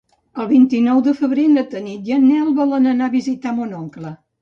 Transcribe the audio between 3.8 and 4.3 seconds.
oncle.